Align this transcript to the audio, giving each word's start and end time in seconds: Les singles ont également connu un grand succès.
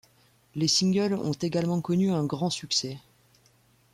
Les 0.55 0.67
singles 0.67 1.13
ont 1.13 1.33
également 1.33 1.79
connu 1.79 2.09
un 2.11 2.25
grand 2.25 2.49
succès. 2.49 2.97